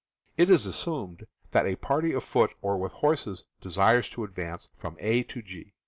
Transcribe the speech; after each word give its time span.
It 0.35 0.49
is 0.49 0.65
assumed 0.65 1.27
that 1.51 1.67
a 1.67 1.75
party 1.75 2.11
afoot 2.11 2.55
or 2.63 2.75
with 2.75 2.91
horses 2.91 3.45
desires 3.59 4.09
to 4.09 4.23
advance 4.23 4.67
from 4.75 4.97
A 4.99 5.17
io 5.19 5.41
G. 5.43 5.73